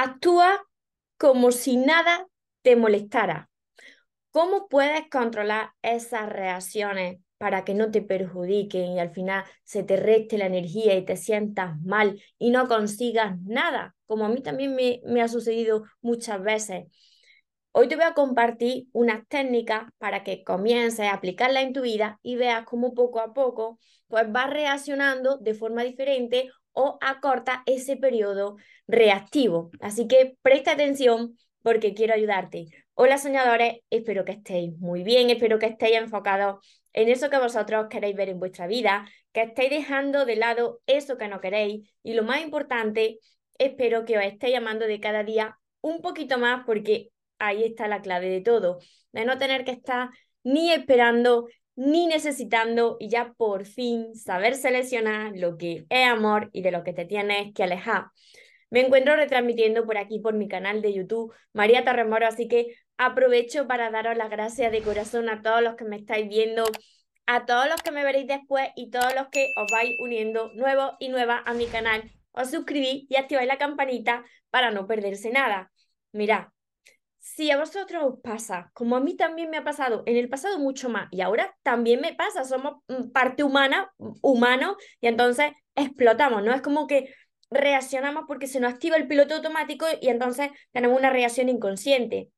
[0.00, 0.64] Actúa
[1.16, 2.28] como si nada
[2.62, 3.50] te molestara.
[4.30, 9.96] ¿Cómo puedes controlar esas reacciones para que no te perjudiquen y al final se te
[9.96, 13.96] reste la energía y te sientas mal y no consigas nada?
[14.06, 16.84] Como a mí también me, ha sucedido muchas veces.
[17.72, 22.20] Hoy te voy a compartir unas técnicas para que comiences a aplicarlas en tu vida
[22.22, 27.96] y veas cómo poco a poco pues vas reaccionando de forma diferente o acorta ese
[27.96, 29.70] periodo reactivo.
[29.80, 32.66] Así que presta atención porque quiero ayudarte.
[32.94, 37.86] Hola soñadores, espero que estéis muy bien, espero que estéis enfocados en eso que vosotros
[37.88, 42.14] queréis ver en vuestra vida, que estéis dejando de lado eso que no queréis y
[42.14, 43.18] lo más importante,
[43.56, 48.02] espero que os estéis llamando de cada día un poquito más porque ahí está la
[48.02, 48.78] clave de todo,
[49.12, 50.10] de no tener que estar
[50.42, 51.46] ni esperando
[51.78, 56.82] ni necesitando y ya por fin saber seleccionar lo que es amor y de lo
[56.82, 58.06] que te tienes que alejar.
[58.68, 63.68] Me encuentro retransmitiendo por aquí, por mi canal de YouTube, María Torremoro, así que aprovecho
[63.68, 66.64] para daros las gracias de corazón a todos los que me estáis viendo,
[67.26, 70.94] a todos los que me veréis después y todos los que os vais uniendo nuevos
[70.98, 72.10] y nuevas a mi canal.
[72.32, 75.70] Os suscribís y activáis la campanita para no perderse nada.
[76.10, 76.48] Mirad,
[77.18, 80.58] si a vosotros os pasa, como a mí también me ha pasado, en el pasado
[80.58, 85.52] mucho más, y ahora también me pasa, somos mm, parte humana, mm, humano, y entonces
[85.74, 86.54] explotamos, ¿no?
[86.54, 87.14] Es como que
[87.50, 92.30] reaccionamos porque se nos activa el piloto automático y entonces tenemos una reacción inconsciente.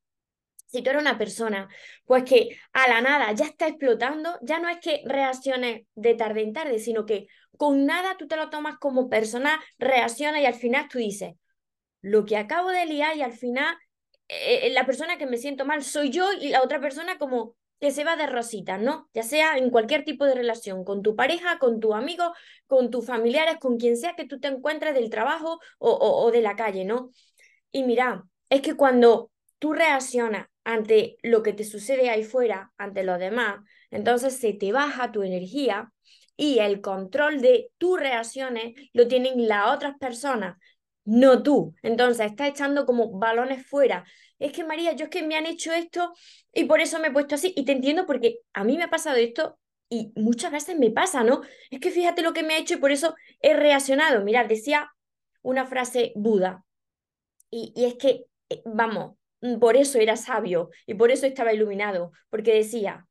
[0.67, 1.69] Si tú eres una persona,
[2.05, 6.42] pues que a la nada ya está explotando, ya no es que reacciones de tarde
[6.42, 10.55] en tarde, sino que con nada tú te lo tomas como persona, reacciona y al
[10.55, 11.34] final tú dices,
[12.03, 13.77] lo que acabo de liar y al final
[14.31, 17.56] eh, eh, la persona que me siento mal soy yo y la otra persona como
[17.81, 19.09] que se va de rosita, ¿no?
[19.14, 22.34] Ya sea en cualquier tipo de relación, con tu pareja, con tu amigo,
[22.67, 26.42] con tus familiares, con quien sea que tú te encuentres del trabajo o, o de
[26.42, 27.11] la calle, ¿no?
[27.73, 33.02] Y mira, es que cuando tú reaccionas ante lo que te sucede ahí fuera, ante
[33.02, 35.92] los demás, entonces se te baja tu energía
[36.36, 40.58] y el control de tus reacciones lo tienen las otras personas
[41.05, 41.74] no tú.
[41.83, 44.05] Entonces, estás echando como balones fuera.
[44.38, 46.12] Es que María, yo es que me han hecho esto
[46.52, 47.52] y por eso me he puesto así.
[47.56, 49.58] Y te entiendo porque a mí me ha pasado esto
[49.89, 51.42] y muchas veces me pasa, ¿no?
[51.70, 54.22] Es que fíjate lo que me ha hecho y por eso he reaccionado.
[54.24, 54.90] Mirad, decía
[55.42, 56.64] una frase Buda.
[57.50, 61.52] Y, y es que, eh, vamos, mm, por eso era sabio y por eso estaba
[61.52, 63.06] iluminado, porque decía,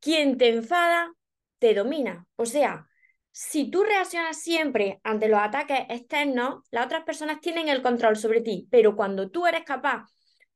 [0.00, 1.12] quien te enfada,
[1.58, 2.26] te domina.
[2.36, 2.88] O sea,
[3.36, 8.40] si tú reaccionas siempre ante los ataques externos, las otras personas tienen el control sobre
[8.42, 10.06] ti, pero cuando tú eres capaz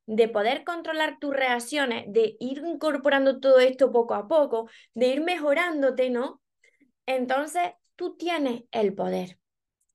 [0.07, 5.21] de poder controlar tus reacciones, de ir incorporando todo esto poco a poco, de ir
[5.23, 6.41] mejorándote, ¿no?
[7.05, 9.41] Entonces tú tienes el poder.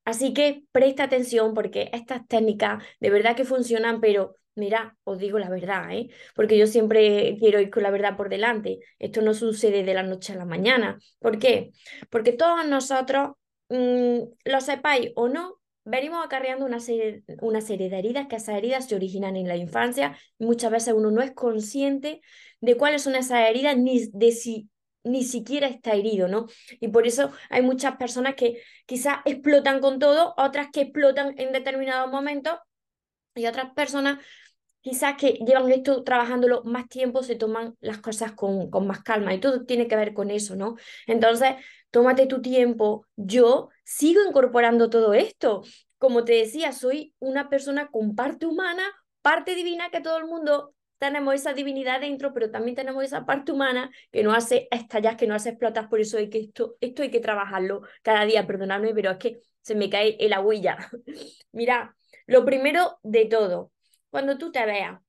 [0.04, 5.40] Así que presta atención porque estas técnicas de verdad que funcionan, pero Mira, os digo
[5.40, 6.10] la verdad, ¿eh?
[6.36, 8.80] porque yo siempre quiero ir con la verdad por delante.
[9.00, 11.00] Esto no sucede de la noche a la mañana.
[11.20, 11.72] ¿Por qué?
[12.12, 13.32] Porque todos nosotros,
[13.70, 18.96] mm, lo sepáis o no, venimos acarreando una serie, de heridas, que esas heridas se
[18.96, 22.22] originan en la infancia muchas veces uno no es consciente
[22.62, 24.70] de cuáles son esas heridas ni de si
[25.04, 26.48] ni siquiera está herido, ¿no?
[26.80, 31.52] Y por eso hay muchas personas que quizás explotan con todo, otras que explotan en
[31.52, 32.58] determinados momentos
[33.36, 34.20] y otras personas
[34.84, 39.34] quizás que llevan esto trabajándolo más tiempo, se toman las cosas con, con más calma
[39.34, 40.76] y todo tiene que ver con eso, ¿no?
[41.08, 41.56] Entonces,
[41.90, 43.08] tómate tu tiempo.
[43.16, 45.64] Yo sigo incorporando todo esto.
[45.98, 48.84] Como te decía, soy una persona con parte humana,
[49.22, 53.52] parte divina, que todo el mundo tenemos esa divinidad dentro, pero también tenemos esa parte
[53.52, 57.04] humana que no hace estallar, que no hace explotar, por eso hay que esto, esto
[57.04, 60.78] hay que trabajarlo cada día, perdonadme, pero es que se me cae el agüilla.
[61.52, 61.96] Mira,
[62.26, 63.73] lo primero de todo,
[64.14, 65.02] cuando tú te veas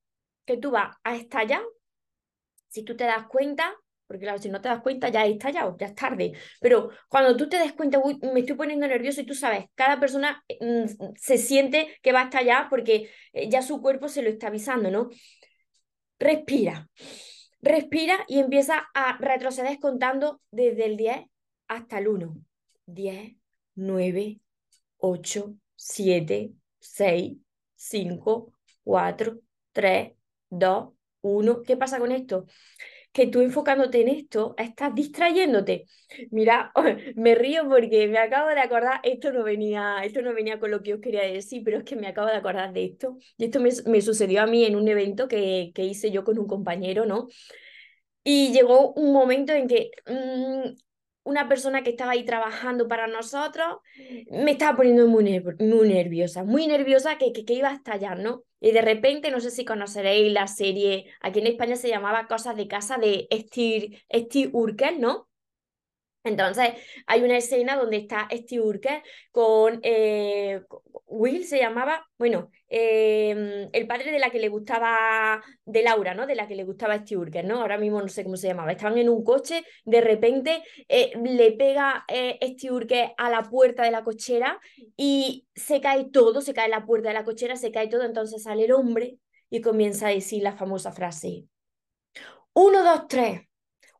[0.45, 1.61] que tú vas a estallar,
[2.67, 3.71] si tú te das cuenta,
[4.07, 7.37] porque claro, si no te das cuenta ya he estallado, ya es tarde, pero cuando
[7.37, 8.01] tú te des cuenta,
[8.33, 12.23] me estoy poniendo nervioso y tú sabes, cada persona mm, se siente que va a
[12.23, 15.09] estallar porque eh, ya su cuerpo se lo está avisando, ¿no?
[16.17, 16.89] Respira,
[17.61, 21.27] respira y empieza a retroceder contando desde el 10
[21.67, 22.37] hasta el 1.
[22.87, 23.35] 10,
[23.75, 24.39] 9,
[24.97, 27.37] 8, 7, 6,
[27.75, 28.55] 5,
[28.85, 29.39] 4,
[29.73, 30.13] 3,
[30.49, 31.63] 2, 1.
[31.63, 32.45] ¿Qué pasa con esto?
[33.11, 35.87] Que tú enfocándote en esto, estás distrayéndote.
[36.31, 36.71] Mira,
[37.15, 40.83] me río porque me acabo de acordar, esto no venía, esto no venía con lo
[40.83, 43.17] que os quería decir, pero es que me acabo de acordar de esto.
[43.37, 46.47] Y esto me, sucedió a mí en un evento que, que, hice yo con un
[46.47, 47.27] compañero, ¿no?
[48.23, 50.73] Y llegó un momento en que mmm,
[51.25, 53.79] una persona que estaba ahí trabajando para nosotros,
[54.29, 58.43] me estaba poniendo muy, muy nerviosa, muy nerviosa que, que, iba a estallar, ¿no?
[58.61, 62.55] Y de repente, no sé si conoceréis la serie, aquí en España se llamaba Cosas
[62.55, 65.27] de Casa de Steve Urkel, ¿no?
[66.25, 66.73] Entonces,
[67.05, 68.81] hay una escena donde está Steve
[69.31, 70.61] con eh,
[71.05, 76.25] Will, se llamaba, bueno, em, el padre de la que le gustaba, de Laura, ¿no?
[76.25, 77.61] De la que le gustaba Steve ¿no?
[77.61, 78.71] Ahora mismo no sé cómo se llamaba.
[78.71, 83.91] Estaban en un coche, de repente eh, le pega eh, Steve a la puerta de
[83.91, 84.59] la cochera
[84.97, 88.43] y se cae todo, se cae la puerta de la cochera, se cae todo, entonces
[88.43, 89.19] sale el hombre
[89.51, 91.45] y comienza a decir la famosa frase.
[92.53, 93.41] Uno, dos, tres.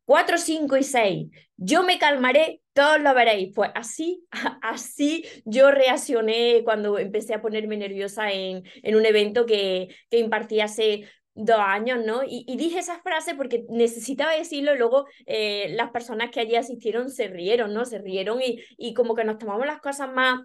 [0.05, 1.27] 4, 5 y 6.
[1.57, 3.53] Yo me calmaré, todos lo veréis.
[3.53, 4.25] Pues así,
[4.61, 10.61] así yo reaccioné cuando empecé a ponerme nerviosa en, en un evento que, que impartí
[10.61, 12.21] hace dos años, ¿no?
[12.25, 17.09] Y, dije esa frase porque necesitaba decirlo y luego eh, las personas que allí asistieron
[17.11, 17.85] se rieron, ¿no?
[17.85, 20.39] Se rieron y, como que nos tomamos las cosas más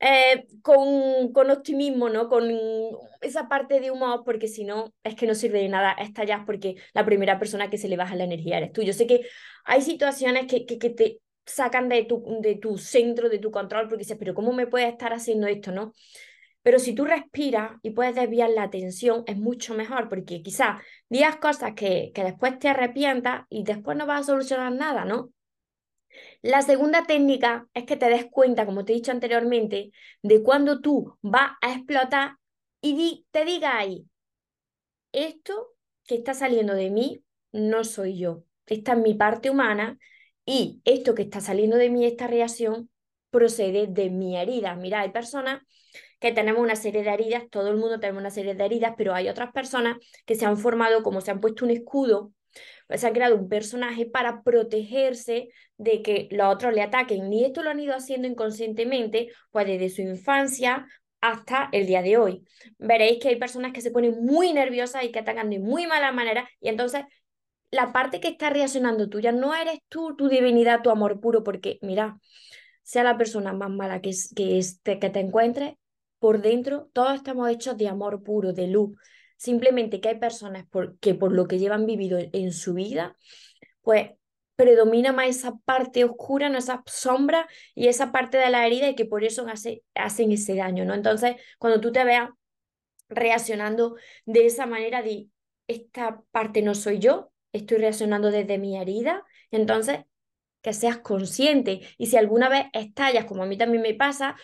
[0.00, 2.28] eh, con, optimismo, ¿no?
[2.28, 2.50] Con
[3.20, 6.74] esa parte de humor, porque si no, es que no sirve de nada estallar porque
[6.92, 8.82] la primera persona que se le baja la energía eres tú.
[8.82, 9.20] Yo sé que
[9.64, 14.16] hay situaciones que, te sacan de tu, de tu centro, de tu control, porque dices,
[14.18, 15.92] pero ¿cómo me puedes estar haciendo esto, no?
[16.62, 21.36] Pero si tú respiras y puedes desviar la atención, es mucho mejor, porque quizás digas
[21.36, 25.32] cosas que, que después te arrepientas y después no vas a solucionar nada, ¿no?
[26.42, 29.92] La segunda técnica es que te des cuenta, como te he dicho anteriormente,
[30.22, 32.36] de cuando tú vas a explotar
[32.80, 34.06] y te diga ahí,
[35.12, 35.68] esto
[36.06, 37.22] que está saliendo de mí
[37.52, 39.98] no soy yo, esta es mi parte humana
[40.44, 42.90] y esto que está saliendo de mí, esta reacción,
[43.30, 44.74] procede de mi herida.
[44.74, 45.62] Mira, hay personas
[46.22, 49.12] que tenemos una serie de heridas, todo el mundo tenemos una serie de heridas, pero
[49.12, 52.32] hay otras personas que se han formado como se han puesto un escudo,
[52.86, 55.48] pues se han creado un personaje para protegerse
[55.78, 57.32] de que los otros le ataquen.
[57.32, 60.86] Y esto lo han ido haciendo inconscientemente, pues desde su infancia
[61.20, 62.44] hasta el día de hoy.
[62.78, 66.12] Veréis que hay personas que se ponen muy nerviosas y que atacan de muy mala
[66.12, 67.02] manera y entonces
[67.72, 71.78] la parte que está reaccionando tuya no eres tú, tu divinidad, tu amor puro, porque
[71.82, 72.18] mira,
[72.82, 74.60] sea la persona más mala que, que,
[75.00, 75.74] que te encuentres,
[76.22, 78.96] por dentro todos estamos hechos de amor puro, de luz.
[79.36, 80.66] Simplemente que hay personas
[81.00, 83.16] que por lo que llevan vivido en su vida,
[83.80, 84.10] pues
[84.54, 88.94] predomina más esa parte oscura, no esa sombra y esa parte de la herida y
[88.94, 90.94] que por eso hace, hacen ese daño, ¿no?
[90.94, 92.30] Entonces, cuando tú te veas
[93.08, 95.26] reaccionando de esa manera de
[95.66, 100.04] esta parte no soy yo, estoy reaccionando desde mi herida, entonces
[100.60, 104.36] que seas consciente y si alguna vez estallas, como a mí también me pasa,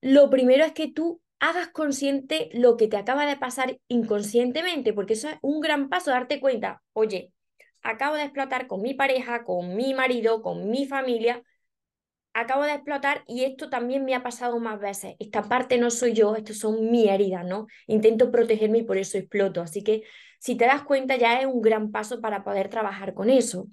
[0.00, 5.14] lo primero es que tú hagas consciente lo que te acaba de pasar inconscientemente, porque
[5.14, 7.32] eso es un gran paso, darte cuenta, oye,
[7.82, 11.42] acabo de explotar con mi pareja, con mi marido, con mi familia,
[12.32, 15.16] acabo de explotar y esto también me ha pasado más veces.
[15.18, 17.66] Esta parte no soy yo, esto son mi heridas, ¿no?
[17.86, 19.62] Intento protegerme y por eso exploto.
[19.62, 20.02] Así que
[20.38, 23.66] si te das cuenta ya es un gran paso para poder trabajar con eso.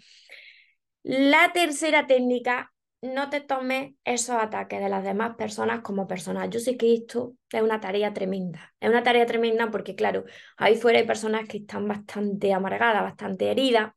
[1.03, 6.49] La tercera técnica no te tomes esos ataques de las demás personas como personas.
[6.49, 8.73] Yo sé que esto es una tarea tremenda.
[8.79, 10.25] Es una tarea tremenda porque, claro,
[10.57, 13.93] ahí fuera hay personas que están bastante amargadas, bastante heridas.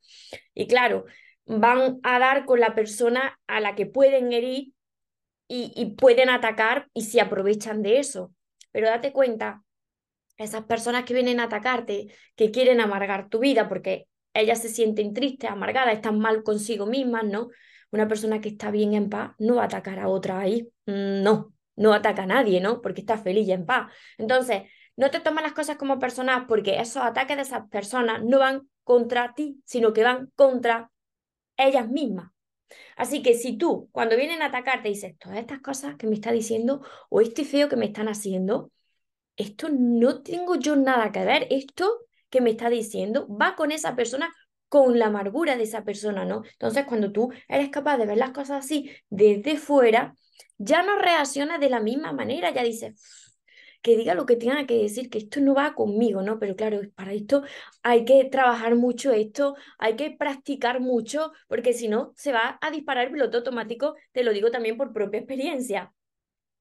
[0.54, 1.06] Y claro,
[1.46, 4.72] van a dar con la persona a la que pueden herir
[5.48, 8.32] y, pueden atacar y se aprovechan de eso.
[8.70, 9.64] Pero date cuenta,
[10.36, 15.12] esas personas que vienen a atacarte, que quieren amargar tu vida porque ellas se sienten
[15.12, 17.48] tristes, amargadas, están mal consigo mismas, ¿no?
[17.90, 20.70] Una persona que está bien en paz no va a atacar a otra ahí.
[20.86, 22.80] Mm, no, no ataca a nadie, ¿no?
[22.80, 23.92] Porque está feliz y en paz.
[24.18, 24.62] Entonces,
[24.96, 28.68] no te tomas las cosas como personas porque esos ataques de esas personas no van
[28.84, 30.90] contra ti, sino que van contra
[31.56, 32.30] ellas mismas.
[32.96, 36.32] Así que si tú, cuando vienen a atacarte, dices, todas estas cosas que me está
[36.32, 38.70] diciendo o este feo que me están haciendo,
[39.36, 43.96] esto no tengo yo nada que ver, esto que me está diciendo va con esa
[43.96, 44.34] persona
[44.70, 46.44] con la amargura de esa persona, ¿no?
[46.52, 50.14] Entonces, cuando tú eres capaz de ver las cosas así desde fuera,
[50.58, 52.94] ya no reaccionas de la misma manera, ya dices,
[53.82, 56.38] que diga lo que tenga que decir, que esto no va conmigo, ¿no?
[56.38, 57.42] Pero claro, para esto
[57.82, 62.70] hay que trabajar mucho esto, hay que practicar mucho, porque si no, se va a
[62.70, 65.92] disparar el piloto automático, te lo digo también por propia experiencia.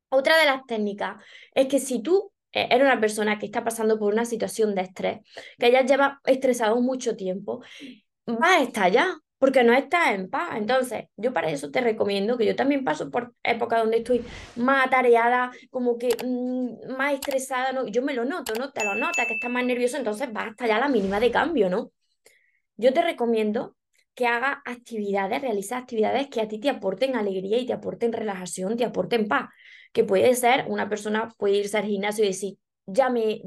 [0.10, 1.24] Otra de las técnicas
[1.54, 4.82] es que si tú eh, eres una persona que está pasando por una situación de
[4.82, 5.20] estrés,
[5.58, 7.62] que ya lleva estresado mucho tiempo,
[8.28, 9.08] va a estallar
[9.40, 10.58] porque no estás en paz.
[10.58, 14.24] Entonces, yo para eso te recomiendo que yo también paso por épocas donde estoy
[14.58, 17.88] más atareada, como que mm, más estresada, ¿no?
[17.88, 18.72] Yo me lo noto, ¿no?
[18.72, 21.70] Te lo notas que estás más nervioso, entonces va a estallar la mínima de cambio,
[21.70, 21.92] ¿no?
[22.78, 23.76] Yo te recomiendo
[24.14, 28.76] que haga actividades, realiza actividades que a ti te aporten alegría y te aporten relajación,
[28.78, 29.50] te aporten paz.
[29.92, 32.58] Que puede ser, una persona puede irse al gimnasio y decir,
[32.92, 33.42] ya me he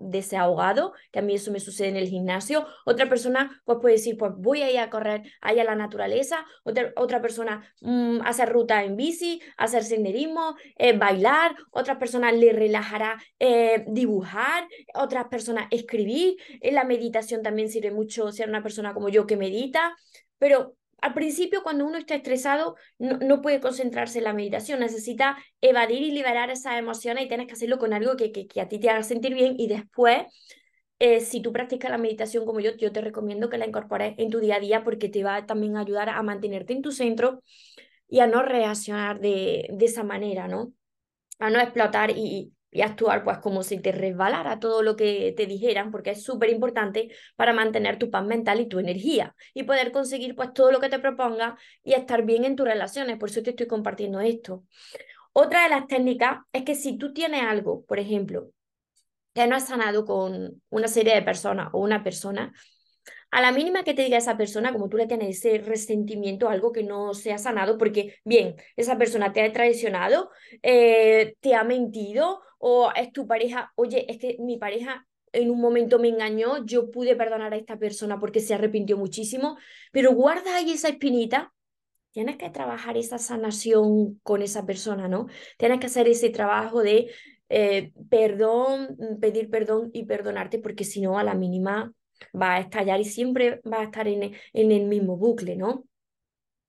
[0.00, 2.66] desahogado, que a mí eso me sucede en el gimnasio.
[2.84, 6.44] Otra persona pues puede decir, pues voy a ir a correr allá a la naturaleza.
[6.64, 11.56] Otra, otra persona mm, hacer ruta en bici, hacer senderismo, eh, bailar.
[11.70, 14.66] Otra persona le relajará eh, dibujar.
[14.94, 16.36] Otras personas escribir.
[16.60, 19.96] En la meditación también sirve mucho ser una persona como yo que medita.
[20.38, 26.02] Pero al principio, cuando uno está estresado, no, puede concentrarse en la meditación, necesita evadir
[26.02, 28.88] y liberar esas emociones y tienes que hacerlo con algo que, que, a ti te
[28.88, 30.22] haga sentir bien y después,
[31.00, 34.30] eh, si tú practicas la meditación como yo, yo te recomiendo que la incorpores en
[34.30, 37.42] tu día a día porque te va también a ayudar a mantenerte en tu centro
[38.08, 40.72] y a no reaccionar de, de esa manera, ¿no?
[41.38, 45.46] A no explotar y, y actuar pues como si te resbalara todo lo que te
[45.46, 49.92] dijeran, porque es súper importante para mantener tu paz mental y tu energía y poder
[49.92, 53.16] conseguir pues todo lo que te proponga y estar bien en tus relaciones.
[53.16, 54.64] Por eso te estoy compartiendo esto.
[55.32, 58.50] Otra de las técnicas es que si tú tienes algo, por ejemplo,
[59.34, 62.52] que no has sanado con una serie de personas o una persona,
[63.34, 66.70] a la mínima que te diga esa persona, como tú le tienes ese resentimiento, algo
[66.70, 70.30] que no se ha sanado, porque bien, esa persona te ha traicionado,
[70.62, 75.60] eh, te ha mentido, o es tu pareja, oye, es que mi pareja en un
[75.60, 79.58] momento me engañó, yo pude perdonar a esta persona porque se arrepintió muchísimo,
[79.90, 81.52] pero guarda ahí esa espinita,
[82.12, 85.26] tienes que trabajar esa sanación con esa persona, ¿no?
[85.58, 87.10] Tienes que hacer ese trabajo de
[87.48, 91.92] eh, perdón, pedir perdón y perdonarte, porque si no, a la mínima
[92.34, 95.84] va a estallar y siempre va a estar en, en el mismo bucle, ¿no?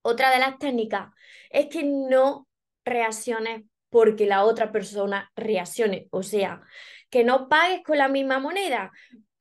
[0.01, 1.11] Otra de las técnicas
[1.49, 2.47] es que no
[2.83, 6.61] reacciones porque la otra persona reaccione, o sea,
[7.09, 8.91] que no pagues con la misma moneda.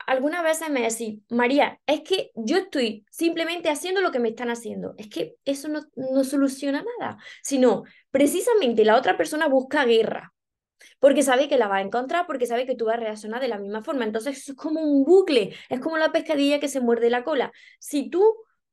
[0.06, 4.50] Algunas veces me decís, María, es que yo estoy simplemente haciendo lo que me están
[4.50, 4.94] haciendo.
[4.98, 10.33] Es que eso no, no soluciona nada, sino precisamente la otra persona busca guerra
[10.98, 13.48] porque sabe que la va a encontrar, porque sabe que tú vas a reaccionar de
[13.48, 14.04] la misma forma.
[14.04, 17.52] Entonces es como un bucle, es como la pescadilla que se muerde la cola.
[17.78, 18.22] Si tú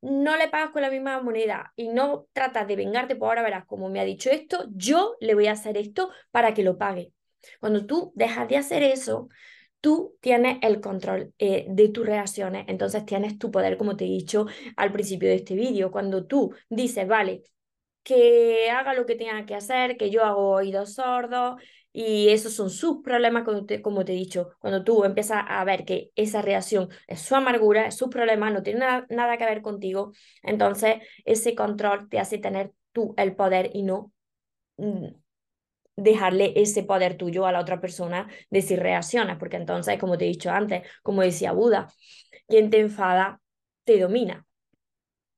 [0.02, 3.66] no le pagas con la misma moneda y no tratas de vengarte, pues ahora verás,
[3.66, 7.14] como me ha dicho esto, yo le voy a hacer esto para que lo pague.
[7.60, 9.30] Cuando tú dejas de hacer eso,
[9.80, 14.08] tú tienes el control eh, de tus reacciones, entonces tienes tu poder, como te he
[14.08, 15.92] dicho al principio de este vídeo.
[15.92, 17.44] Cuando tú dices, vale,
[18.04, 21.62] que haga lo que tenga que hacer, que yo hago oídos sordos,
[21.94, 25.64] y esos son sus problemas, como te, como te he dicho, cuando tú empiezas a
[25.66, 29.46] ver que esa reacción es su amargura, es su problema, no tiene nada, nada que
[29.46, 30.96] ver contigo, entonces
[31.26, 34.12] ese control te hace tener tú el poder y no
[34.78, 35.08] mm,
[35.96, 40.26] dejarle ese poder tuyo a la otra persona de si reaccionas, porque entonces, como te
[40.26, 41.88] he dicho antes, como decía Buda,
[42.48, 43.42] quien te enfada
[43.86, 44.46] te domina.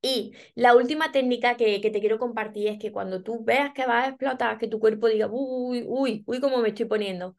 [0.04, 3.86] Y la última técnica que, que, te quiero compartir es que cuando tú veas que
[3.88, 7.38] vas a explotar, que tu cuerpo diga, uy, uy, uy, cómo me estoy poniendo,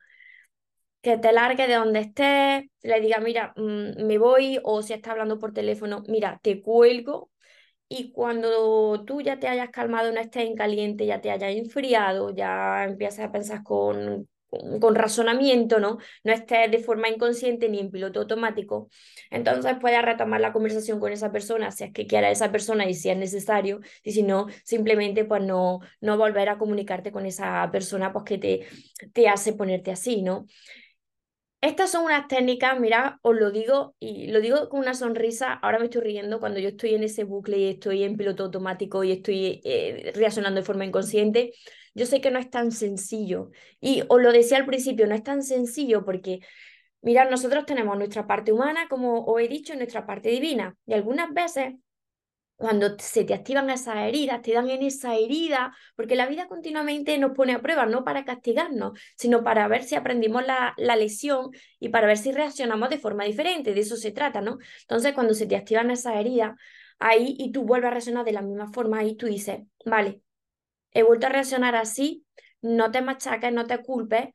[1.02, 5.12] que te largue de donde estés, le diga, mira, mm, me voy, o si está
[5.12, 7.30] hablando por teléfono, mira, te cuelgo.
[7.88, 12.34] Y cuando tú ya te hayas calmado, no estés en caliente, ya te hayas enfriado,
[12.34, 14.28] ya empiezas a pensar con,
[14.80, 15.98] con razonamiento, ¿no?
[16.22, 18.88] No estés de forma inconsciente ni en piloto automático.
[19.30, 22.94] Entonces puedes retomar la conversación con esa persona, si es que quiera esa persona y
[22.94, 27.68] si es necesario, y si no, simplemente pues no, no volver a comunicarte con esa
[27.70, 28.66] persona pues que te,
[29.12, 30.46] te hace ponerte así, ¿no?
[31.64, 35.78] Estas son unas técnicas, mira, os lo digo y lo digo con una sonrisa, ahora
[35.78, 39.12] me estoy riendo cuando yo estoy en ese bucle y estoy en piloto automático y
[39.12, 41.54] estoy eh, reaccionando de forma inconsciente,
[41.94, 43.50] yo sé que no es tan sencillo.
[43.80, 46.40] Y os lo decía al principio, no es tan sencillo porque,
[47.00, 50.76] mirad, nosotros tenemos nuestra parte humana, como os he dicho, nuestra parte divina.
[50.84, 51.76] Y algunas veces
[52.56, 57.18] cuando se te activan esas heridas, te dan en esa herida, porque la vida continuamente
[57.18, 61.50] nos pone a prueba, no para castigarnos, sino para ver si aprendimos la, la, lesión
[61.80, 64.58] y para ver si reaccionamos de forma diferente, de eso se trata, ¿no?
[64.82, 66.52] Entonces, cuando se te activan esas heridas,
[66.98, 70.22] ahí y tú vuelves a reaccionar de la misma forma, ahí tú dices, vale,
[70.92, 72.24] he vuelto a reaccionar así,
[72.62, 74.28] no te machaques, no te culpes,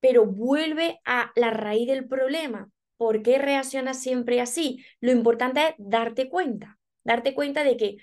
[0.00, 2.70] pero vuelve a la raíz del problema.
[2.96, 4.84] ¿Por qué reaccionas siempre así?
[5.00, 7.96] Lo importante es darte cuenta, darte cuenta de que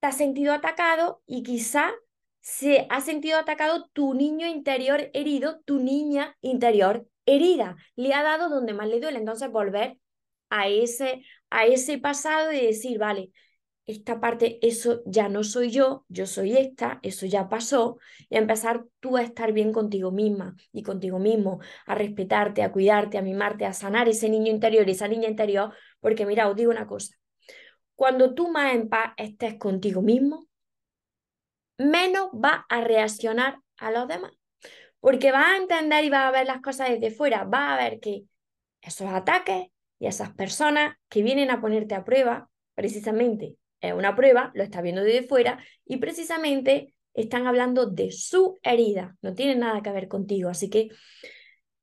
[0.00, 1.92] te has sentido atacado y quizá
[2.40, 7.76] se ha sentido atacado tu niño interior herido, tu niña interior herida.
[7.96, 9.18] Le ha dado donde más le duele.
[9.18, 9.98] Entonces volver
[10.50, 13.32] a ese, a ese pasado y decir, vale,
[13.88, 17.98] esta parte, eso ya no soy yo, yo soy esta, eso ya pasó,
[18.28, 23.16] y empezar tú a estar bien contigo misma y contigo mismo, a respetarte, a cuidarte,
[23.16, 26.86] a mimarte, a sanar ese niño interior, esa niña interior, porque mira, os digo una
[26.86, 27.16] cosa,
[27.98, 30.46] cuando tú más en paz estés contigo mismo,
[31.78, 34.30] menos vas a reaccionar a los demás.
[35.00, 37.98] Porque vas a entender y vas a ver las cosas desde fuera, vas a ver
[37.98, 38.22] que
[38.80, 39.66] esos ataques
[39.98, 44.84] y esas personas que vienen a ponerte a prueba, precisamente es una prueba, lo estás
[44.84, 50.06] viendo desde fuera y precisamente están hablando de su herida, no tiene nada que ver
[50.06, 50.50] contigo.
[50.50, 50.90] Así que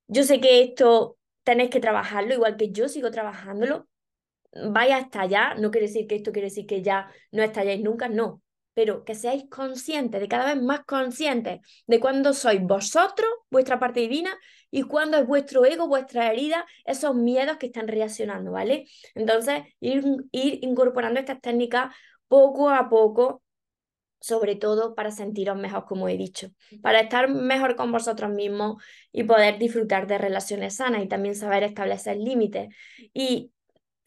[0.08, 3.86] yo sé que esto tenéis que trabajarlo, igual que yo sigo trabajándolo.
[4.70, 8.08] Vaya hasta allá, no quiere decir que esto quiere decir que ya no estalláis nunca,
[8.08, 8.42] no,
[8.74, 14.00] pero que seáis conscientes, de cada vez más conscientes de cuándo sois vosotros, vuestra parte
[14.00, 14.36] divina,
[14.70, 18.86] y cuándo es vuestro ego, vuestra herida, esos miedos que están reaccionando, ¿vale?
[19.14, 21.94] Entonces, ir, ir incorporando estas técnicas
[22.28, 23.42] poco a poco
[24.20, 26.48] sobre todo para sentiros mejor, como he dicho,
[26.82, 28.82] para estar mejor con vosotros mismos
[29.12, 32.74] y poder disfrutar de relaciones sanas y también saber establecer límites
[33.14, 33.52] y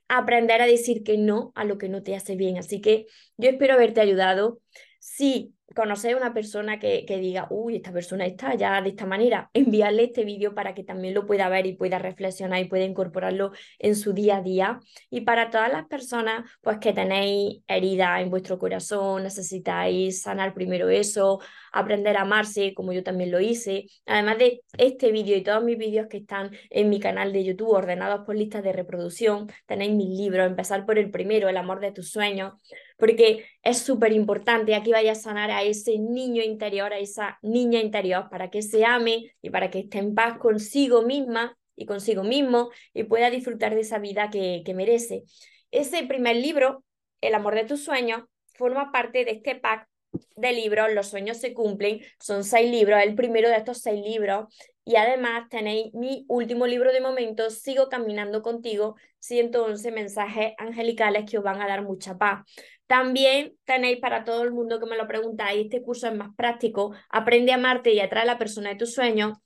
[0.10, 2.58] aprender a decir que no a lo que no te hace bien.
[2.58, 4.62] Así que yo espero haberte ayudado.
[5.00, 9.06] Si conocer a una persona que, que, diga, uy, esta persona está ya de esta
[9.06, 12.86] manera, enviarle este vídeo para que también lo pueda ver y pueda reflexionar y pueda
[12.86, 14.80] incorporarlo en su día a día.
[15.10, 20.90] Y para todas las personas, pues que tenéis heridas en vuestro corazón, necesitáis sanar primero
[20.90, 21.40] eso,
[21.72, 23.86] aprender a amarse, como yo también lo hice.
[24.06, 27.70] Además de este vídeo y todos mis vídeos que están en mi canal de YouTube,
[27.70, 31.92] ordenados por listas de reproducción, tenéis mis libros, empezar por el primero, El amor de
[31.92, 32.54] tus sueños
[33.00, 37.80] porque es súper importante aquí vaya a sanar a ese niño interior, a esa niña
[37.80, 42.24] interior, para que se ame y para que esté en paz consigo misma y consigo
[42.24, 45.24] mismo y pueda disfrutar de esa vida que, que merece.
[45.72, 46.84] Ese primer libro,
[47.22, 48.24] El amor de tus sueños,
[48.56, 49.88] forma parte de este pack
[50.36, 54.54] de libros, Los sueños se cumplen, son seis libros, el primero de estos seis libros,
[54.84, 61.38] y además tenéis mi último libro de momento, Sigo caminando contigo, 111 mensajes angelicales que
[61.38, 62.44] os van a dar mucha paz.
[62.90, 66.96] También tenéis para todo el mundo que me lo preguntáis, este curso es más práctico,
[67.10, 69.38] aprende a amarte y atrae a la persona de tus sueños.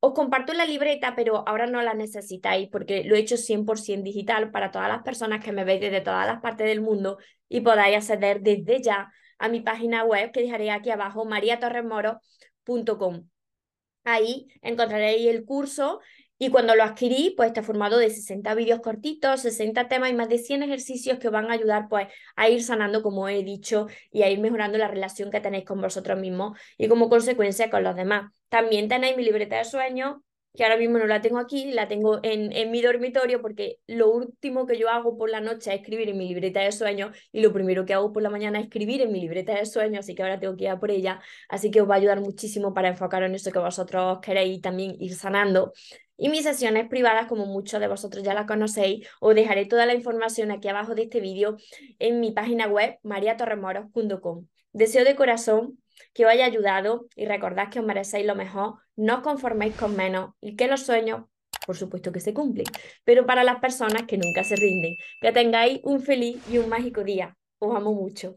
[0.00, 4.50] Os comparto la libreta, pero ahora no la necesitáis porque lo he hecho 100% digital
[4.50, 7.18] para todas las personas que me veis desde todas las partes del mundo
[7.50, 13.28] y podáis acceder desde ya a mi página web que dejaré aquí abajo, mariatorremoro.com.
[14.04, 16.00] Ahí encontraréis el curso
[16.38, 20.28] y cuando lo adquirí, pues está formado de 60 vídeos cortitos, 60 temas y más
[20.28, 24.22] de 100 ejercicios que van a ayudar pues a ir sanando, como he dicho, y
[24.22, 27.96] a ir mejorando la relación que tenéis con vosotros mismos y como consecuencia con los
[27.96, 28.32] demás.
[28.48, 30.16] También tenéis mi libreta de sueños,
[30.56, 34.10] que ahora mismo no la tengo aquí, la tengo en, en mi dormitorio porque lo
[34.10, 37.40] último que yo hago por la noche es escribir en mi libreta de sueños y
[37.40, 40.14] lo primero que hago por la mañana es escribir en mi libreta de sueños, así
[40.14, 42.72] que ahora tengo que ir a por ella, así que os va a ayudar muchísimo
[42.72, 45.72] para enfocaros en eso que vosotros queréis también ir sanando.
[46.16, 49.94] Y mis sesiones privadas, como muchos de vosotros ya las conocéis, os dejaré toda la
[49.94, 51.56] información aquí abajo de este vídeo
[51.98, 54.46] en mi página web mariatorremoros.com.
[54.72, 55.78] Deseo de corazón
[56.12, 59.96] que os haya ayudado y recordad que os merecéis lo mejor, no os conforméis con
[59.96, 61.24] menos y que los sueños,
[61.66, 62.66] por supuesto que se cumplen,
[63.04, 64.96] pero para las personas que nunca se rinden.
[65.20, 67.36] Que tengáis un feliz y un mágico día.
[67.58, 68.34] Os amo mucho.